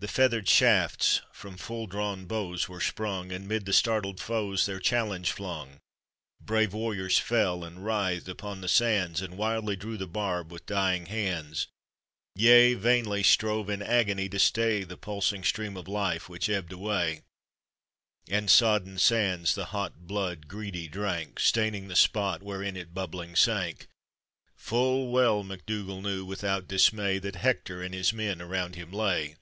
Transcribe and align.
The 0.00 0.08
feathered 0.08 0.48
shafts 0.48 1.20
from 1.30 1.58
full 1.58 1.86
drawn 1.86 2.24
bows 2.24 2.70
were 2.70 2.80
sprung 2.80 3.30
And 3.30 3.46
'mid 3.46 3.66
the 3.66 3.74
startled 3.74 4.18
foes 4.18 4.64
their 4.64 4.80
challenge 4.80 5.30
flung; 5.30 5.78
Brave 6.40 6.72
warriors 6.72 7.18
fell, 7.18 7.64
and 7.64 7.84
writhed 7.84 8.26
upon 8.26 8.62
the 8.62 8.68
sands, 8.68 9.20
And 9.20 9.36
wildly 9.36 9.76
drew 9.76 9.98
the 9.98 10.06
barb 10.06 10.50
with 10.50 10.64
dying 10.64 11.04
hands; 11.04 11.66
Yea, 12.34 12.72
vainly 12.72 13.22
strove 13.22 13.68
in 13.68 13.82
agony 13.82 14.30
to 14.30 14.38
stay 14.38 14.84
The 14.84 14.96
pulsing 14.96 15.44
stream 15.44 15.76
of 15.76 15.86
life 15.86 16.30
which 16.30 16.48
ebbed 16.48 16.72
away; 16.72 17.20
And 18.26 18.48
sodden 18.50 18.98
sands 18.98 19.54
the 19.54 19.66
hot 19.66 20.06
blood 20.06 20.48
greedy 20.48 20.88
drank, 20.88 21.38
Staining 21.40 21.88
the 21.88 21.94
spot 21.94 22.42
wherein 22.42 22.74
it 22.74 22.94
bubbling 22.94 23.36
sank; 23.36 23.86
Full 24.56 25.10
well 25.12 25.42
MacDougall 25.42 26.00
knew, 26.00 26.24
without 26.24 26.66
dismay. 26.68 27.18
That 27.18 27.36
Hector 27.36 27.82
and 27.82 27.92
his 27.92 28.14
men 28.14 28.40
around 28.40 28.76
him 28.76 28.90
lay! 28.92 29.36